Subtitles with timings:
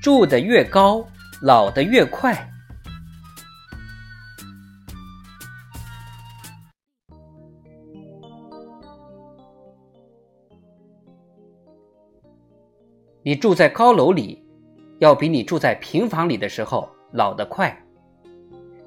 [0.00, 1.04] 住得越高，
[1.42, 2.48] 老得越快。
[13.22, 14.42] 你住在高楼里，
[15.00, 17.76] 要比你住在平房里的时候老得快，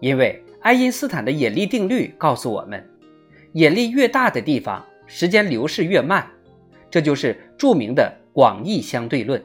[0.00, 2.86] 因为爱因斯坦的引力定律告诉我们，
[3.54, 6.30] 引力越大的地方，时间流逝越慢，
[6.90, 9.42] 这就是著名的广义相对论。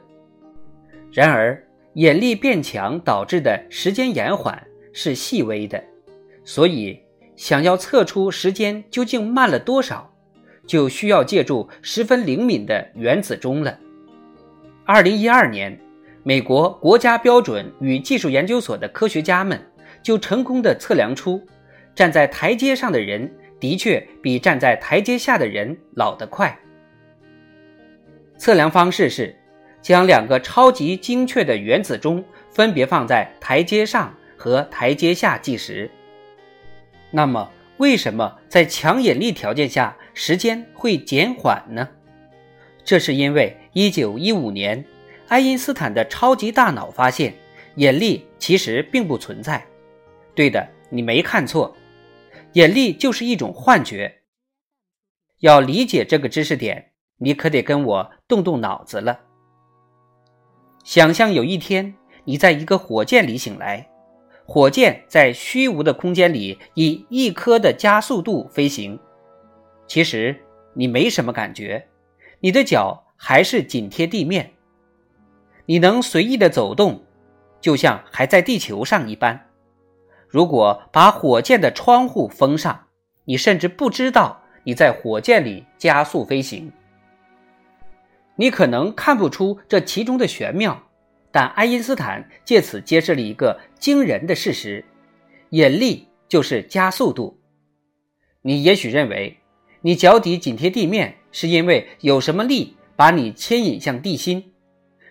[1.16, 5.83] 然而，引力变强导致的时间延缓是细微的，
[6.44, 7.00] 所以
[7.36, 10.11] 想要测出时间究竟慢了多少，
[10.66, 13.78] 就需要借助十分灵敏的原子钟了。
[14.86, 15.80] 二零一二年，
[16.23, 19.61] 美国国家标准与技术研究所的科学家们
[20.02, 21.39] 就成功的测量出，
[21.94, 26.58] 站在台阶上的人的确比站在台阶下的人老得快。
[28.36, 29.36] 测量方式是。
[29.83, 35.91] 将两个超级精确的原子钟分别放在台阶上和台阶下计时。
[37.11, 41.87] 那么，为什么在强引力条件下时间会减缓呢？
[42.85, 44.85] 这是因为1915年，
[45.27, 47.33] 爱因斯坦的超级大脑发现
[47.75, 49.63] 引力其实并不存在。
[50.33, 51.75] 对的，你没看错，
[52.53, 54.21] 引力就是一种幻觉。
[55.39, 59.19] 要理解这个知识点，你可得跟我动动脑子了。
[60.83, 61.95] 想象有一天，
[62.25, 63.89] 你在一个火箭里醒来，
[64.45, 68.99] 火箭在虚无的空间里以一颗的加速度飞行。
[69.88, 70.35] 其实
[70.73, 71.88] 你没什么感觉，
[72.41, 74.51] 你的脚还是紧贴地面，
[75.66, 77.01] 你能随意的走动，
[77.61, 79.47] 就像还在地球上一般。
[80.27, 82.88] 如果把火箭的窗户封上，
[83.23, 86.69] 你甚至不知道你在火箭里加速飞行。
[88.35, 90.89] 你可能看不出这其中的玄妙，
[91.31, 94.83] 但爱因斯坦借此揭示了一个惊人的事实：
[95.49, 97.39] 引力就是加速度。
[98.41, 99.38] 你也许认为
[99.81, 104.53] 你脚底紧贴地面是因为有什么力把你牵引向地心，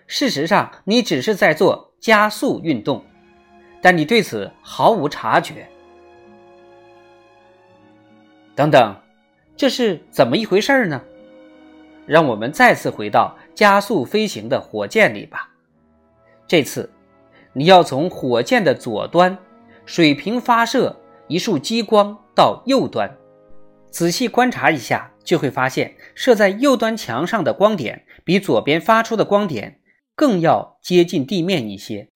[0.05, 3.03] 事实上你只是在做加速运动，
[3.81, 5.67] 但你对此毫无察觉。
[8.55, 8.95] 等等，
[9.55, 11.01] 这是怎么一回事呢？
[12.05, 15.49] 让我们再次回到加速飞行的火箭里吧。
[16.47, 16.91] 这次，
[17.53, 19.37] 你要从火箭的左端
[19.85, 23.15] 水平发射一束激光到右端，
[23.89, 29.79] 仔细观察一下，就会发现射在右端墙上的光点比左边发出的光点
[30.15, 32.09] 更要接近地面一些。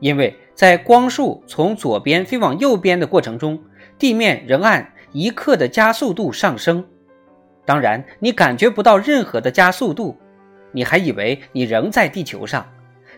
[0.00, 3.64] 因为在光束从左边飞往右边的过程中，
[3.98, 6.86] 地面仍按一克的加速度上升。
[7.66, 10.16] 当然，你感觉不到任何的加速度，
[10.70, 12.64] 你还以为你仍在地球上，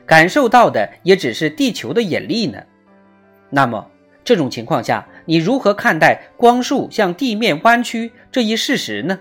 [0.06, 2.59] 感受到的也只是地球的引力呢。
[3.50, 3.91] 那么，
[4.25, 9.19] 这种情况下，你如何看待光束向地面弯曲这一事实呢？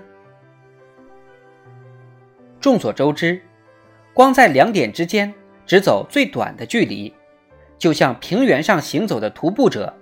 [2.62, 3.42] 众所周知，
[4.14, 5.34] 光在两点之间
[5.66, 7.14] 只走最短的距离，
[7.78, 9.94] 就像平原上行走的徒步者，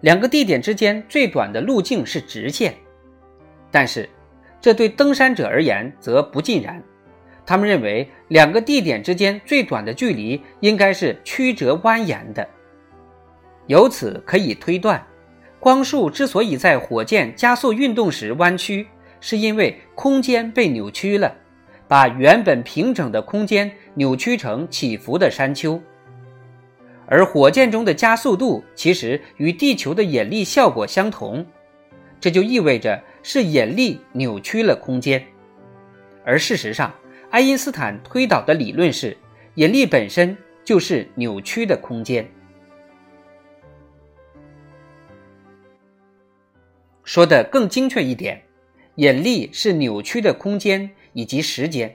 [0.00, 2.74] 两个地点之间最短的路径是直线，
[3.70, 4.08] 但是。
[4.60, 6.82] 这对登山者而言则不尽然，
[7.46, 12.46] 他们认为两个地点之间最短的距离应该是曲折蜿蜒的。
[13.68, 15.06] 由此可以推断，
[15.60, 18.86] 光束之所以在火箭加速运动时弯曲，
[19.20, 21.32] 是因为空间被扭曲了，
[21.86, 25.80] 把原本平整的空间扭曲成起伏的山丘。
[27.06, 31.46] 而火箭中的加速度其实与地球的引力效果相同，
[32.20, 33.00] 这就意味着。
[33.30, 35.22] 是引力扭曲了空间，
[36.24, 36.94] 而事实上，
[37.28, 39.14] 爱因斯坦推导的理论是，
[39.56, 40.34] 引力本身
[40.64, 42.26] 就是扭曲的空间。
[47.04, 48.42] 说的更精确一点，
[48.94, 51.94] 引力是扭曲的空间以及时间。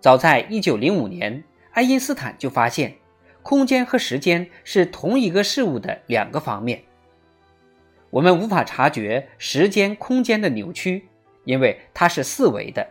[0.00, 2.94] 早在1905年，爱因斯坦就发现，
[3.42, 6.84] 空间和时间是同一个事物的两个方面。
[8.10, 11.06] 我们无法察觉时间、空间的扭曲，
[11.44, 12.86] 因为它是四维的，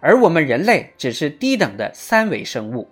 [0.00, 2.88] 而我们人类只是低等的三维生物，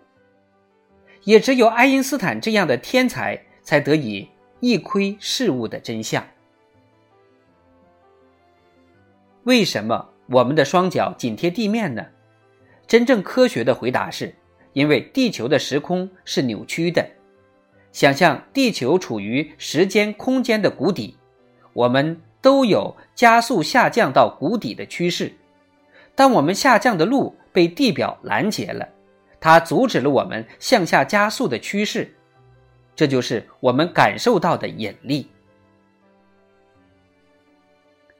[1.25, 4.29] 也只有爱因斯坦这样的天才才得以
[4.61, 6.26] 一窥事物的真相。
[9.44, 12.06] 为什么我们的双脚紧贴地面呢？
[12.87, 14.35] 真正科学的回答是，
[14.73, 17.06] 因为地球的时空是扭曲的。
[17.93, 21.17] 想象地球处于时间空间的谷底，
[21.78, 25.32] 我们都有加速下降到谷底的趋势。
[26.16, 28.88] 但我们下降的路被地表拦截了，
[29.38, 32.12] 它阻止了我们向下加速的趋势。
[32.96, 35.30] 这就是我们感受到的引力。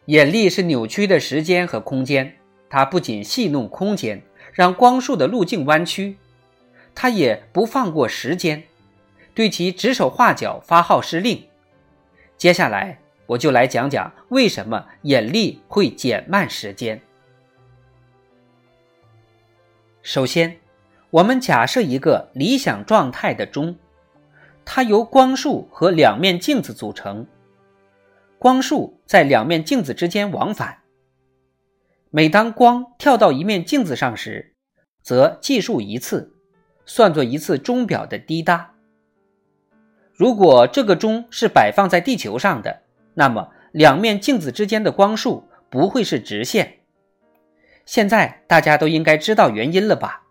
[0.05, 2.33] 引力是扭曲的时间和空间，
[2.71, 4.23] 它不仅戏弄空间，
[4.53, 6.17] 让光束的路径弯曲，
[6.95, 8.63] 它也不放过时间。
[9.35, 11.45] 对其指手画脚，发号施令。
[12.37, 16.99] 接下来，我就来讲讲为什么引力会减慢时间。
[20.01, 20.59] 首先，
[21.11, 23.77] 我们假设一个理想状态的钟，
[24.65, 27.27] 它由光束和两面镜子组成。
[28.39, 30.79] 光束在两面镜子之间往返。
[32.09, 34.55] 每当光跳到一面镜子上时，
[35.03, 36.33] 则计数一次，
[36.87, 38.73] 算作一次钟表的滴答。
[40.15, 42.85] 如果这个钟是摆放在地球上的，
[43.19, 46.79] 那么两面镜子之间的光束不会是直线。
[47.85, 50.23] 现在大家都应该知道原因了吧？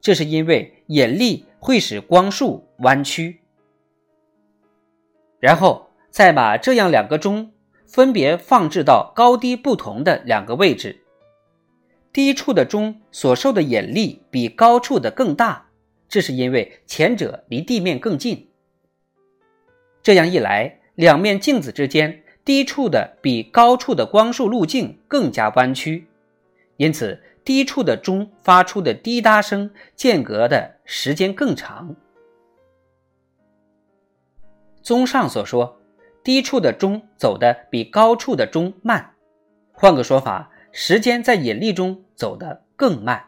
[0.00, 3.42] 这是因为引力会使光束弯曲。
[5.38, 7.52] 然后再把这样两个钟
[7.86, 11.04] 分别放置到高低不同的两个位置，
[12.12, 15.68] 低处的钟所受的引力比高处的更大，
[16.08, 18.48] 这是因为前者离地面更近。
[20.02, 26.06] 这样一来，两面镜子之间低处的比高处的光束路径更加弯曲，
[26.76, 31.94] 因此低处的钟发出的滴答声间隔的时间更长。
[34.82, 35.78] 综上所说，
[36.24, 39.14] 低处的钟走的比高处的钟慢，
[39.72, 43.26] 换个说法，时间在引力中走得更慢。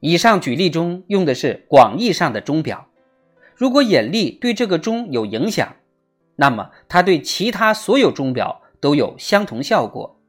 [0.00, 2.88] 以上举例中用的是广义上的钟表。
[3.56, 5.76] 如果引力对这个钟有影响，
[6.36, 10.20] 那么它对其他所有钟表都有相同效果，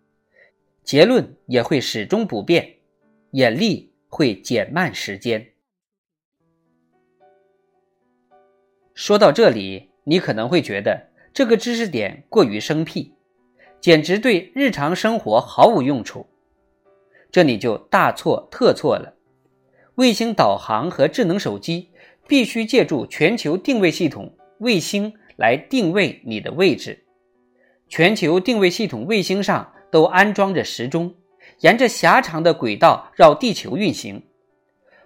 [0.83, 2.75] 结论也会始终不变：
[3.31, 5.53] 引力会减慢时间。
[8.93, 13.15] 说到这里，你可能会觉得这个知识点过于生僻，
[13.81, 16.27] 简直对日常生活毫无用处。
[17.31, 19.15] 这你就大错特错了。
[19.95, 21.89] 卫星导航和智能手机。
[22.27, 27.03] 必须借助全球定位系统卫星来定位你的位置。
[27.87, 31.13] 全球定位系统卫星上都安装着时钟，
[31.59, 34.23] 沿着狭长的轨道绕地球运行。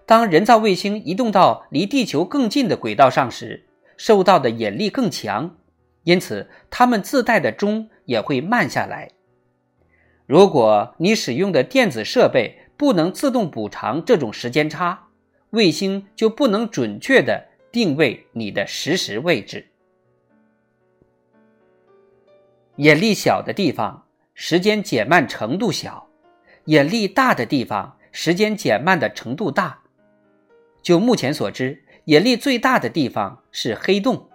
[0.05, 3.67] 当人造卫星移动到离地球更近的轨道上时，
[3.97, 5.57] 受到的引力更强，
[6.03, 9.11] 因此它们自带的钟也会慢下来。
[10.25, 15.08] 如果你使用的电子设备不能自动补偿这种时间差，
[15.51, 19.65] 卫星就不能准确的定位你的实时位置。
[22.75, 26.07] 引力小的地方，时间减慢程度小；
[26.65, 29.81] 引力大的地方，时间减慢的程度大。
[30.81, 34.29] 就目前所知，引力最大的地方是黑洞，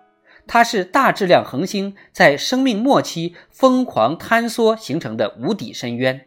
[0.46, 6.26] 它是大质量恒星在生命末期疯狂坍缩形成的无底深渊。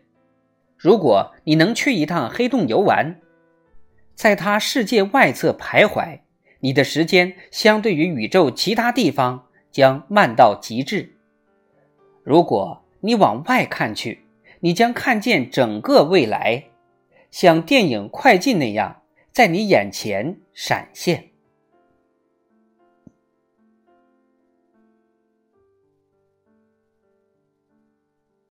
[0.75, 3.19] 如果你能去一趟黑洞游玩，
[4.17, 6.21] 在它世界外侧徘徊，
[6.61, 11.15] 你的时间相对于宇宙其他地方将慢到极致。
[12.23, 14.25] 如果你往外看去，
[14.59, 16.63] 你将看见整个未来，
[17.29, 21.29] 像电影快进那样在你眼前闪现。